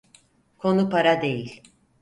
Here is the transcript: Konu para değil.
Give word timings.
Konu 0.57 0.89
para 0.89 1.21
değil. 1.21 1.61